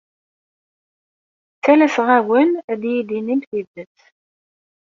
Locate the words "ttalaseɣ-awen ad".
1.55-2.81